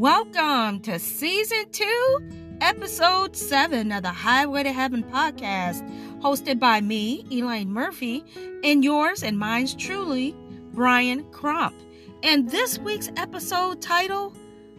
[0.00, 2.30] Welcome to season two,
[2.62, 5.86] episode seven of the Highway to Heaven podcast,
[6.22, 8.24] hosted by me, Elaine Murphy,
[8.64, 10.34] and yours and mine's truly,
[10.72, 11.74] Brian Crump.
[12.22, 14.34] And this week's episode title,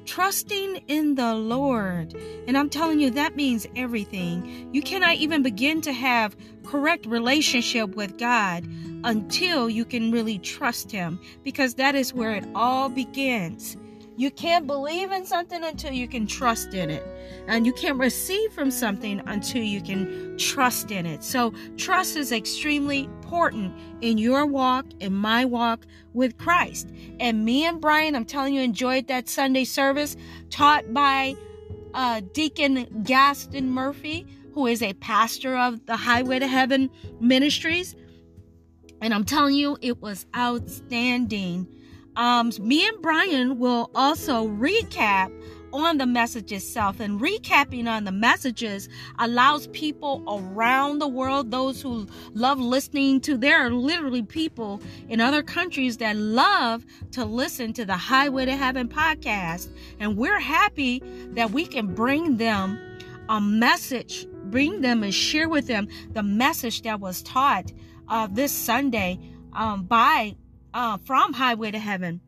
[0.05, 2.15] Trusting in the Lord.
[2.47, 4.69] And I'm telling you, that means everything.
[4.73, 8.67] You cannot even begin to have correct relationship with God
[9.03, 13.77] until you can really trust Him, because that is where it all begins.
[14.17, 17.03] You can't believe in something until you can trust in it.
[17.47, 21.23] And you can't receive from something until you can trust in it.
[21.23, 26.89] So, trust is extremely important in your walk, in my walk with Christ.
[27.19, 30.17] And me and Brian, I'm telling you, enjoyed that Sunday service
[30.49, 31.35] taught by
[31.93, 36.89] uh, Deacon Gaston Murphy, who is a pastor of the Highway to Heaven
[37.19, 37.95] Ministries.
[39.01, 41.67] And I'm telling you, it was outstanding.
[42.15, 45.31] Um, me and Brian will also recap
[45.73, 46.99] on the message itself.
[46.99, 53.37] And recapping on the messages allows people around the world those who love listening to
[53.37, 58.55] there are literally people in other countries that love to listen to the highway to
[58.55, 59.69] heaven podcast.
[59.99, 61.01] And we're happy
[61.33, 62.79] that we can bring them
[63.29, 67.71] a message bring them and share with them the message that was taught
[68.09, 69.17] uh, this sunday
[69.53, 70.35] um, by
[70.73, 72.21] uh, from Highway to Heaven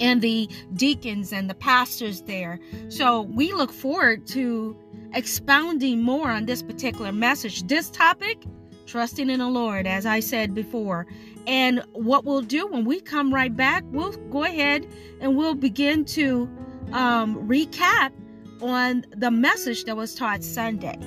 [0.00, 2.58] and the deacons and the pastors there.
[2.88, 4.76] So we look forward to
[5.14, 7.62] expounding more on this particular message.
[7.64, 8.44] This topic,
[8.86, 11.06] trusting in the Lord, as I said before.
[11.46, 14.86] And what we'll do when we come right back, we'll go ahead
[15.20, 16.48] and we'll begin to
[16.92, 18.12] um, recap
[18.60, 20.98] on the message that was taught Sunday.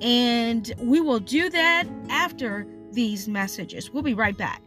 [0.00, 3.90] And we will do that after these messages.
[3.90, 4.62] We'll be right back.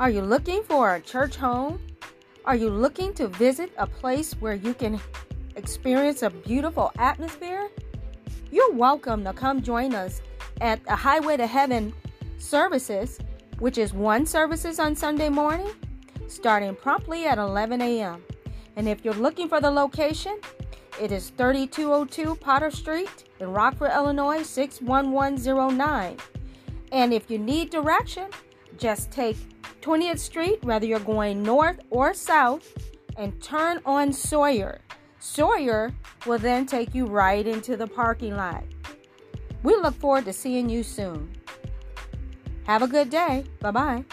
[0.00, 1.78] Are you looking for a church home?
[2.46, 4.98] Are you looking to visit a place where you can
[5.56, 7.68] experience a beautiful atmosphere?
[8.50, 10.22] You're welcome to come join us
[10.62, 11.92] at the Highway to Heaven
[12.38, 13.18] services,
[13.58, 15.68] which is one services on Sunday morning,
[16.28, 18.24] starting promptly at 11 a.m.
[18.76, 20.40] And if you're looking for the location,
[20.98, 26.16] it is 3202 Potter Street in Rockford, Illinois 61109.
[26.90, 28.28] And if you need direction,
[28.78, 29.36] just take
[29.80, 32.72] 20th Street, whether you're going north or south,
[33.16, 34.80] and turn on Sawyer.
[35.18, 35.92] Sawyer
[36.26, 38.64] will then take you right into the parking lot.
[39.62, 41.30] We look forward to seeing you soon.
[42.64, 43.44] Have a good day.
[43.60, 44.04] Bye bye.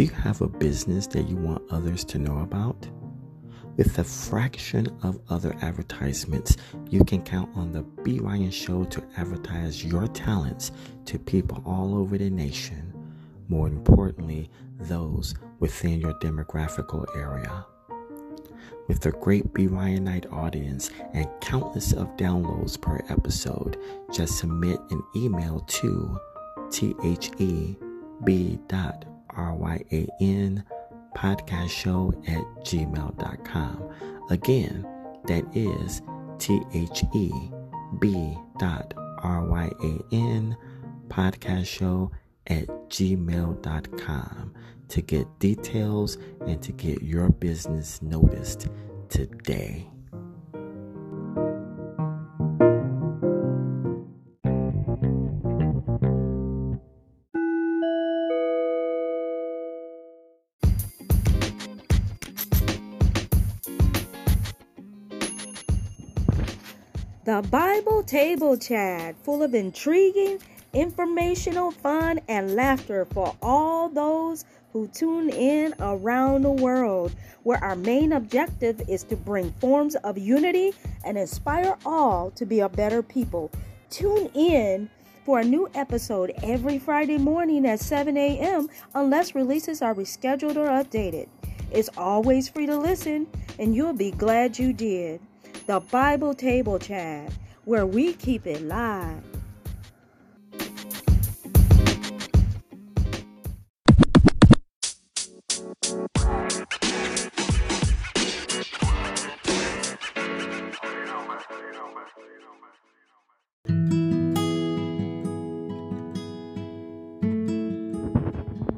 [0.00, 2.88] Do you have a business that you want others to know about?
[3.76, 6.56] With a fraction of other advertisements,
[6.88, 8.18] you can count on the B.
[8.18, 10.72] Ryan Show to advertise your talents
[11.04, 12.94] to people all over the nation.
[13.48, 17.66] More importantly, those within your demographical area.
[18.88, 19.66] With a great B.
[19.66, 23.76] Ryan Night audience and countless of downloads per episode,
[24.10, 26.18] just submit an email to
[29.32, 30.64] theb R-Y-A-N
[31.16, 33.90] podcast show at gmail.com.
[34.30, 34.86] Again,
[35.26, 36.02] that is
[36.38, 40.56] T-H-E-B dot R-Y-A-N
[41.08, 42.10] podcast show
[42.46, 44.54] at gmail.com
[44.88, 48.68] to get details and to get your business noticed
[49.08, 49.86] today.
[67.30, 70.40] The Bible Table Chat, full of intriguing,
[70.72, 77.76] informational, fun, and laughter for all those who tune in around the world, where our
[77.76, 80.72] main objective is to bring forms of unity
[81.04, 83.48] and inspire all to be a better people.
[83.90, 84.90] Tune in
[85.24, 88.68] for a new episode every Friday morning at 7 a.m.
[88.96, 91.28] unless releases are rescheduled or updated.
[91.70, 93.28] It's always free to listen,
[93.60, 95.20] and you'll be glad you did.
[95.66, 97.32] The Bible Table Chat,
[97.64, 99.22] where we keep it live.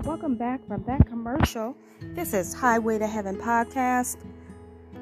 [0.04, 1.76] Welcome back from that commercial.
[2.14, 4.16] This is Highway to Heaven podcast,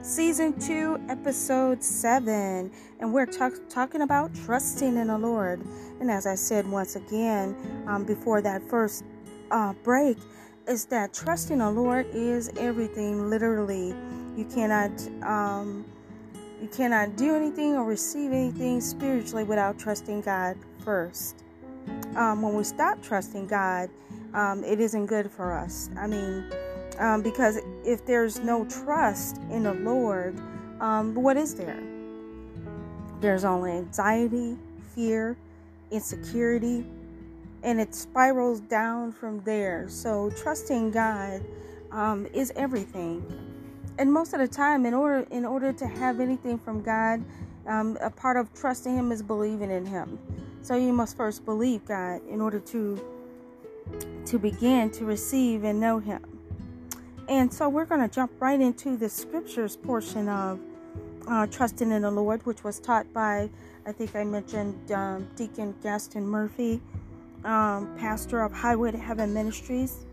[0.02, 2.70] season 2, episode 7,
[3.00, 5.60] and we're talk- talking about trusting in the Lord.
[6.00, 7.54] And as I said once again
[7.86, 9.04] um, before that first
[9.50, 10.16] uh, break,
[10.66, 13.94] is that trusting the Lord is everything, literally.
[14.36, 14.90] You cannot.
[15.22, 15.84] Um,
[16.62, 21.42] you cannot do anything or receive anything spiritually without trusting God first.
[22.16, 23.88] Um, when we stop trusting God,
[24.34, 25.88] um, it isn't good for us.
[25.96, 26.44] I mean,
[27.00, 30.40] um, because if there's no trust in the Lord,
[30.80, 31.82] um, what is there?
[33.20, 34.56] There's only anxiety,
[34.94, 35.36] fear,
[35.90, 36.86] insecurity,
[37.62, 39.88] and it spirals down from there.
[39.88, 41.42] So, trusting God
[41.90, 43.26] um, is everything
[44.00, 47.22] and most of the time in order in order to have anything from god
[47.66, 50.18] um, a part of trusting him is believing in him
[50.62, 52.98] so you must first believe god in order to
[54.24, 56.24] to begin to receive and know him
[57.30, 60.60] and so we're going to jump right into the scriptures portion of
[61.28, 63.48] uh, trusting in the lord which was taught by
[63.86, 66.80] i think i mentioned um, deacon gaston murphy
[67.44, 70.04] um, pastor of highway to heaven ministries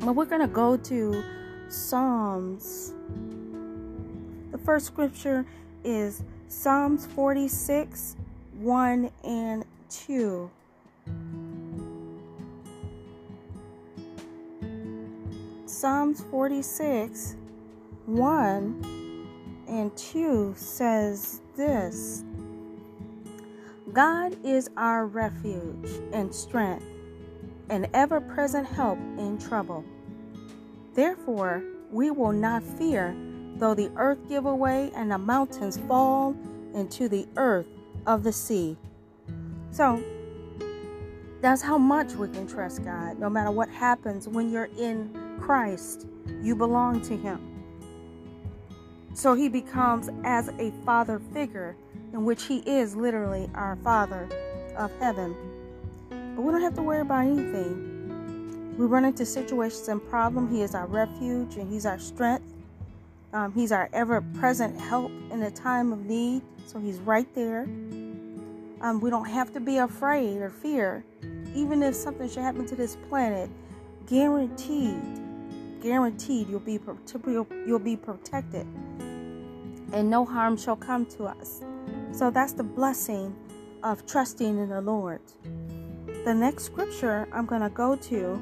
[0.00, 1.22] but we're going to go to
[1.68, 2.92] Psalms.
[4.52, 5.44] The first scripture
[5.82, 8.16] is Psalms 46
[8.60, 10.50] 1 and 2.
[15.74, 17.34] Psalms 46
[18.06, 19.26] 1
[19.66, 22.22] and 2 says this
[23.92, 26.86] God is our refuge and strength,
[27.70, 29.84] an ever present help in trouble.
[30.94, 33.16] Therefore, we will not fear,
[33.56, 36.36] though the earth give away and the mountains fall
[36.72, 37.66] into the earth
[38.06, 38.76] of the sea.
[39.72, 40.00] So,
[41.40, 43.18] that's how much we can trust God.
[43.18, 46.06] No matter what happens when you're in Christ,
[46.42, 47.40] you belong to Him.
[49.14, 51.76] So He becomes as a father figure,
[52.12, 54.28] in which He is literally our Father
[54.76, 55.34] of heaven.
[56.10, 57.94] But we don't have to worry about anything
[58.76, 60.50] we run into situations and problems.
[60.50, 62.44] He is our refuge and He's our strength.
[63.32, 66.42] Um, he's our ever present help in a time of need.
[66.66, 67.62] So He's right there.
[68.80, 71.04] Um, we don't have to be afraid or fear.
[71.54, 73.48] Even if something should happen to this planet,
[74.06, 75.20] guaranteed,
[75.84, 76.80] guaranteed you'll be,
[77.66, 78.66] you'll be protected
[79.92, 81.62] and no harm shall come to us.
[82.10, 83.36] So that's the blessing
[83.82, 85.20] of trusting in the Lord.
[86.24, 88.34] The next scripture I'm going to go to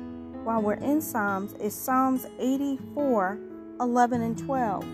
[0.44, 3.38] while we're in Psalms is Psalms 84
[3.80, 4.84] 11 and 12.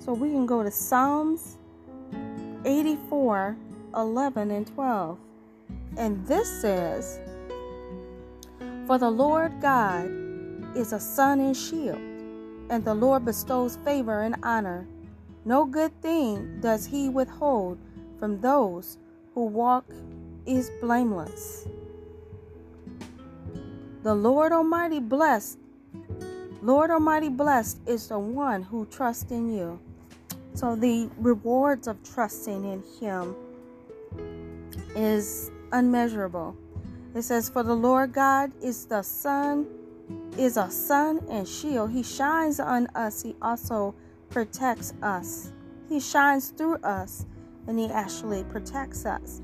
[0.00, 1.56] So we can go to Psalms
[2.64, 3.56] 84
[3.94, 5.18] 11 and 12.
[5.96, 7.20] And this says,
[8.86, 10.25] For the Lord God
[10.76, 11.98] is a sun and shield,
[12.70, 14.86] and the Lord bestows favor and honor.
[15.44, 17.78] No good thing does he withhold
[18.18, 18.98] from those
[19.34, 19.84] who walk
[20.44, 21.66] is blameless.
[24.02, 25.58] The Lord Almighty blessed,
[26.62, 29.80] Lord Almighty blessed is the one who trusts in you.
[30.54, 33.36] So the rewards of trusting in Him
[34.94, 36.56] is unmeasurable.
[37.14, 39.66] It says, For the Lord God is the sun,
[40.38, 41.90] is a sun and shield.
[41.90, 43.94] He shines on us, He also
[44.30, 45.52] protects us.
[45.88, 47.26] He shines through us,
[47.66, 49.40] and He actually protects us.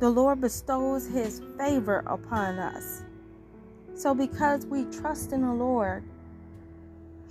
[0.00, 3.02] The Lord bestows His favor upon us.
[3.94, 6.04] So, because we trust in the Lord,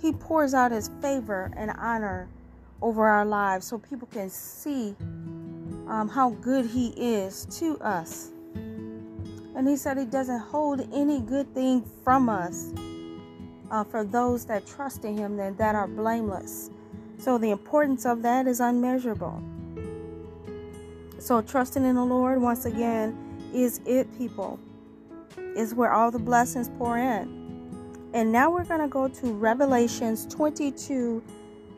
[0.00, 2.28] He pours out His favor and honor
[2.80, 4.94] over our lives so people can see
[5.88, 8.30] um, how good He is to us.
[9.58, 12.72] And He said He doesn't hold any good thing from us
[13.72, 16.70] uh, for those that trust in Him and that are blameless.
[17.18, 19.42] So, the importance of that is unmeasurable.
[21.18, 23.18] So, trusting in the Lord, once again,
[23.52, 24.60] is it, people
[25.56, 28.10] is where all the blessings pour in.
[28.14, 31.20] And now we're going to go to Revelations 22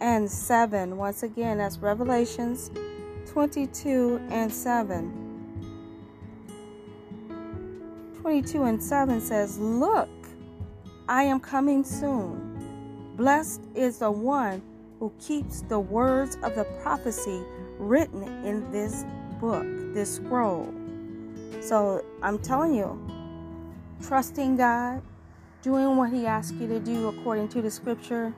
[0.03, 0.99] and 7.
[0.99, 2.71] Once again, that's Revelations
[3.27, 5.20] 22 and 7.
[8.31, 10.09] 22 and 7 says, Look,
[11.09, 13.17] I am coming soon.
[13.17, 14.63] Blessed is the one
[15.01, 17.43] who keeps the words of the prophecy
[17.81, 19.05] written in this
[19.41, 20.73] book, this scroll.
[21.61, 22.97] So I'm telling you,
[24.01, 25.03] trusting God,
[25.61, 28.33] doing what He asks you to do according to the scripture.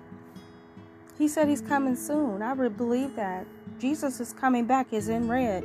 [1.19, 2.41] He said He's coming soon.
[2.41, 3.47] I really believe that.
[3.79, 5.65] Jesus is coming back, is in red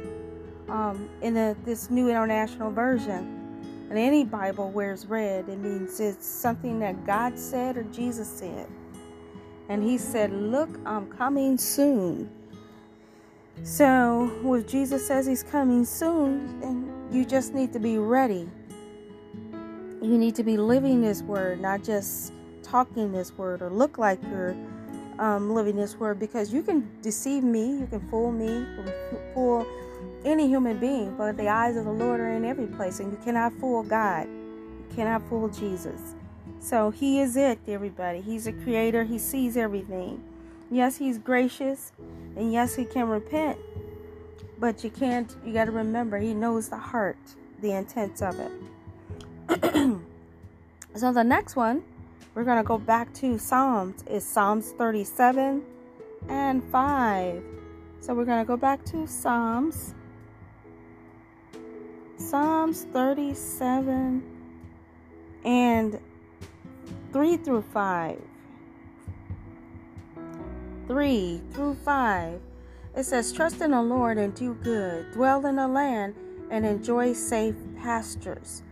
[0.68, 3.37] um, in the, this new international version.
[3.90, 8.68] And any Bible wears red, it means it's something that God said or Jesus said.
[9.70, 12.30] And He said, Look, I'm coming soon.
[13.64, 18.50] So, when Jesus says He's coming soon, and you just need to be ready.
[20.02, 24.22] You need to be living this word, not just talking this word or look like
[24.24, 24.56] you're
[25.20, 28.66] um, living this word because you can deceive me, you can fool me,
[29.34, 29.66] fool
[30.28, 33.18] any human being, but the eyes of the Lord are in every place, and you
[33.24, 34.28] cannot fool God.
[34.28, 36.16] You cannot fool Jesus.
[36.60, 38.22] So He is it, everybody.
[38.22, 40.22] He's a creator, He sees everything.
[40.70, 41.94] Yes, He's gracious,
[42.36, 43.58] and yes, He can repent,
[44.60, 47.18] but you can't, you got to remember, He knows the heart,
[47.62, 48.52] the intents of it.
[50.96, 51.84] so the next one,
[52.36, 55.64] we're going to go back to Psalms, is Psalms 37
[56.28, 57.44] and 5.
[58.02, 59.96] So we're going to go back to Psalms
[62.18, 64.24] Psalms 37
[65.46, 66.00] and
[67.14, 68.22] 3 through 5.
[70.88, 72.42] 3 through 5.
[72.96, 76.16] It says, Trust in the Lord and do good, dwell in the land
[76.50, 78.64] and enjoy safe pastures.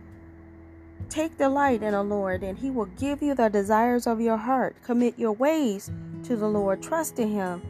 [1.08, 4.74] Take delight in the Lord, and He will give you the desires of your heart.
[4.82, 5.90] Commit your ways
[6.24, 7.62] to the Lord, trust in Him,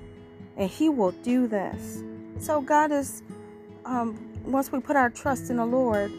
[0.57, 2.03] and He will do this.
[2.39, 3.23] So, God is
[3.85, 6.13] um, once we put our trust in the Lord,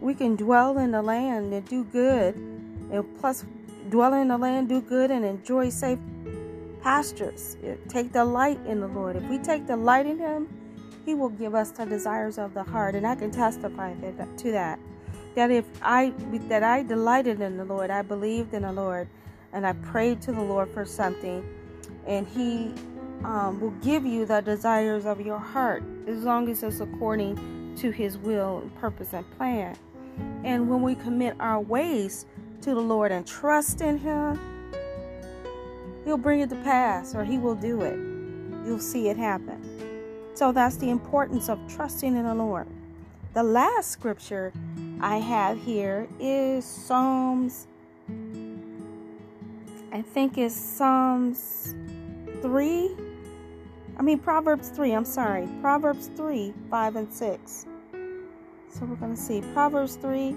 [0.00, 2.34] we can dwell in the land and do good.
[2.34, 3.44] And plus,
[3.88, 5.98] dwell in the land, do good, and enjoy safe
[6.82, 7.56] pastures.
[7.88, 9.16] Take delight in the Lord.
[9.16, 10.48] If we take delight in Him,
[11.04, 12.94] He will give us the desires of the heart.
[12.94, 14.78] And I can testify to that.
[15.34, 16.12] That if I
[16.48, 19.08] that I delighted in the Lord, I believed in the Lord,
[19.52, 21.44] and I prayed to the Lord for something,
[22.06, 22.72] and He
[23.24, 27.90] um, will give you the desires of your heart as long as it's according to
[27.90, 29.76] his will and purpose and plan.
[30.44, 32.26] And when we commit our ways
[32.62, 34.38] to the Lord and trust in him,
[36.04, 37.96] he'll bring it to pass or he will do it.
[38.66, 39.64] You'll see it happen.
[40.34, 42.66] So that's the importance of trusting in the Lord.
[43.34, 44.52] The last scripture
[45.00, 47.66] I have here is Psalms,
[49.92, 51.74] I think it's Psalms
[52.42, 52.96] 3
[53.98, 55.48] I mean, Proverbs 3, I'm sorry.
[55.60, 57.66] Proverbs 3, 5 and 6.
[58.70, 59.40] So we're going to see.
[59.52, 60.36] Proverbs 3,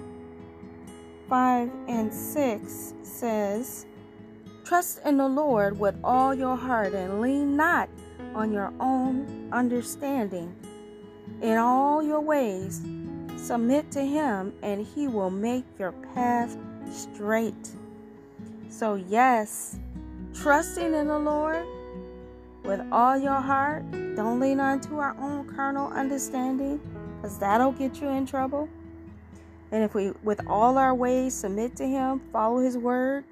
[1.30, 3.86] 5 and 6 says,
[4.64, 7.90] Trust in the Lord with all your heart and lean not
[8.34, 10.56] on your own understanding.
[11.42, 12.82] In all your ways,
[13.36, 16.56] submit to Him, and He will make your path
[16.92, 17.70] straight.
[18.70, 19.80] So, yes,
[20.34, 21.66] trusting in the Lord
[22.64, 23.84] with all your heart.
[24.16, 26.80] Don't lean onto our own carnal understanding,
[27.22, 28.68] because that'll get you in trouble.
[29.72, 33.24] And if we, with all our ways, submit to Him, follow His word,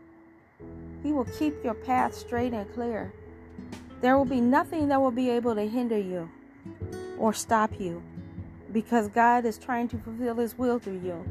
[1.04, 3.12] He will keep your path straight and clear.
[4.02, 6.30] There will be nothing that will be able to hinder you
[7.18, 8.02] or stop you
[8.72, 11.26] because God is trying to fulfill His will through you.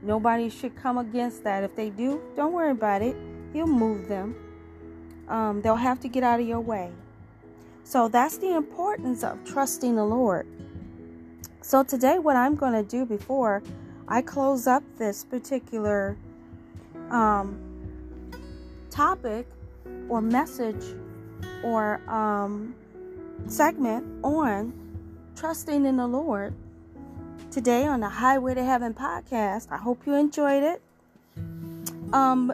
[0.00, 1.64] Nobody should come against that.
[1.64, 3.16] If they do, don't worry about it.
[3.52, 4.36] He'll move them.
[5.28, 6.92] Um, they'll have to get out of your way.
[7.82, 10.46] So that's the importance of trusting the Lord.
[11.66, 13.60] So today, what I'm going to do before
[14.06, 16.16] I close up this particular
[17.10, 17.58] um,
[18.88, 19.48] topic
[20.08, 20.94] or message
[21.64, 22.72] or um,
[23.48, 24.72] segment on
[25.34, 26.54] trusting in the Lord
[27.50, 29.66] today on the Highway to Heaven podcast.
[29.72, 30.80] I hope you enjoyed it.
[32.12, 32.52] Um,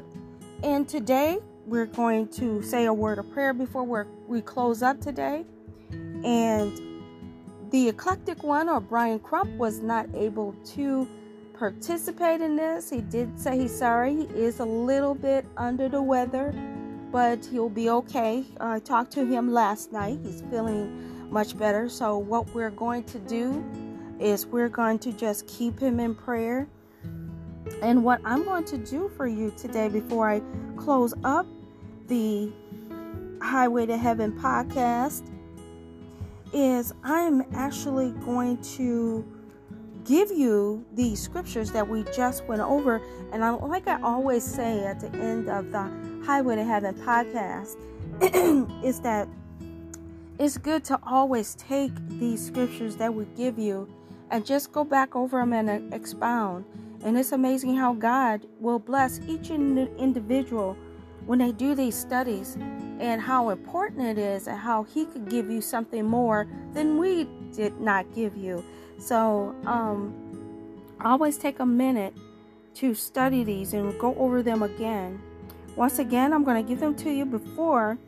[0.62, 5.02] and today we're going to say a word of prayer before we we close up
[5.02, 5.44] today.
[6.24, 6.91] And
[7.72, 11.08] the eclectic one, or Brian Crump, was not able to
[11.54, 12.90] participate in this.
[12.90, 14.14] He did say he's sorry.
[14.14, 16.54] He is a little bit under the weather,
[17.10, 18.44] but he'll be okay.
[18.60, 20.18] I talked to him last night.
[20.22, 21.88] He's feeling much better.
[21.88, 23.64] So, what we're going to do
[24.20, 26.68] is we're going to just keep him in prayer.
[27.80, 30.42] And what I'm going to do for you today before I
[30.76, 31.46] close up
[32.06, 32.52] the
[33.40, 35.31] Highway to Heaven podcast
[36.52, 39.24] is I'm actually going to
[40.04, 43.00] give you the scriptures that we just went over.
[43.32, 45.90] And I, like I always say at the end of the
[46.24, 47.76] Highway to Heaven podcast,
[48.84, 49.28] is that
[50.38, 53.88] it's good to always take these scriptures that we give you
[54.30, 56.64] and just go back over them and uh, expound.
[57.04, 60.76] And it's amazing how God will bless each individual
[61.26, 62.56] when they do these studies
[63.00, 67.28] and how important it is and how He could give you something more than we
[67.52, 68.64] did not give you.
[68.98, 70.14] So, um,
[71.00, 72.14] always take a minute
[72.74, 75.20] to study these and go over them again.
[75.76, 77.98] Once again, I'm going to give them to you before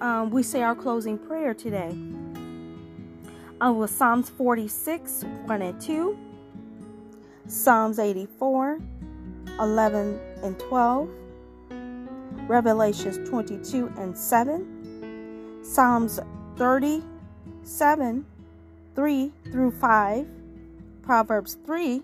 [0.00, 1.96] um, we say our closing prayer today.
[3.60, 6.16] Uh, with Psalms 46, 1 and 2,
[7.48, 8.78] Psalms 84,
[9.58, 11.10] 11 and 12,
[12.48, 16.18] Revelations 22 and 7, Psalms
[16.56, 18.24] 37,
[18.94, 20.26] 3 through 5,
[21.02, 22.02] Proverbs 3,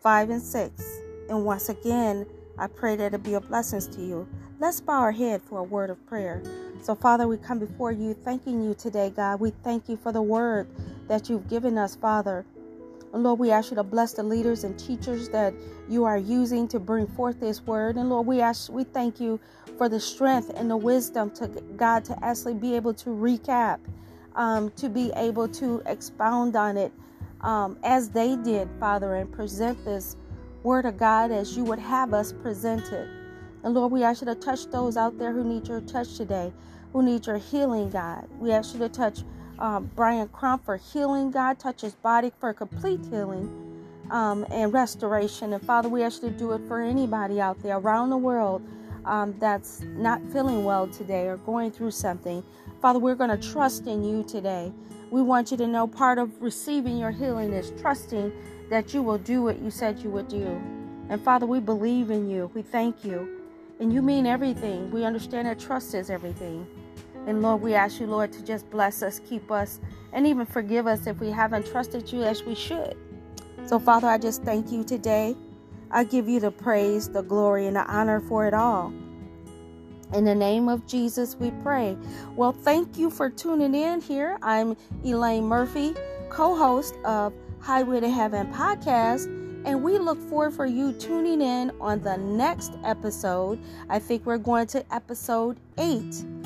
[0.00, 0.98] 5 and 6.
[1.28, 2.26] And once again,
[2.58, 4.28] I pray that it be a blessing to you.
[4.58, 6.42] Let's bow our head for a word of prayer.
[6.82, 9.38] So, Father, we come before you thanking you today, God.
[9.38, 10.66] We thank you for the word
[11.06, 12.44] that you've given us, Father.
[13.12, 15.54] And Lord, we ask you to bless the leaders and teachers that
[15.88, 17.96] you are using to bring forth this word.
[17.96, 19.38] And Lord, we ask, we thank you
[19.76, 23.80] for the strength and the wisdom to God to actually be able to recap,
[24.34, 26.92] um, to be able to expound on it
[27.42, 30.16] um, as they did, Father, and present this
[30.62, 33.08] word of God as you would have us present it.
[33.64, 36.52] And Lord, we ask you to touch those out there who need your touch today,
[36.92, 38.26] who need your healing, God.
[38.38, 39.20] We ask you to touch
[39.58, 41.58] um, Brian Crump for healing, God.
[41.58, 43.72] Touch his body for complete healing
[44.10, 45.52] um, and restoration.
[45.52, 48.62] And Father, we ask you to do it for anybody out there around the world
[49.04, 52.42] um, that's not feeling well today or going through something.
[52.80, 54.72] Father, we're going to trust in you today.
[55.10, 58.32] We want you to know part of receiving your healing is trusting
[58.70, 60.60] that you will do what you said you would do.
[61.08, 62.50] And Father, we believe in you.
[62.54, 63.40] We thank you.
[63.80, 64.90] And you mean everything.
[64.90, 66.66] We understand that trust is everything.
[67.26, 69.80] And Lord, we ask you, Lord, to just bless us, keep us,
[70.12, 72.96] and even forgive us if we haven't trusted you as we should.
[73.66, 75.36] So, Father, I just thank you today.
[75.90, 78.92] I give you the praise, the glory, and the honor for it all.
[80.12, 81.96] In the name of Jesus, we pray.
[82.34, 84.36] Well, thank you for tuning in here.
[84.42, 85.94] I'm Elaine Murphy,
[86.28, 89.26] co host of Highway to Heaven podcast,
[89.64, 93.58] and we look forward for you tuning in on the next episode.
[93.88, 96.41] I think we're going to episode 8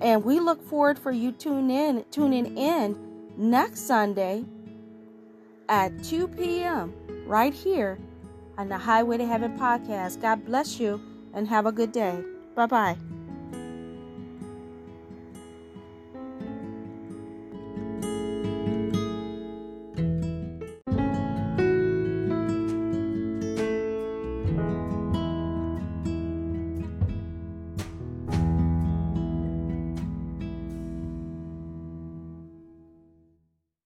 [0.00, 2.98] and we look forward for you tune in, tuning in
[3.36, 4.44] next Sunday
[5.68, 6.92] at 2 p.m.
[7.26, 7.98] right here
[8.58, 10.20] on the Highway to Heaven podcast.
[10.20, 11.00] God bless you
[11.34, 12.22] and have a good day.
[12.54, 12.96] Bye bye.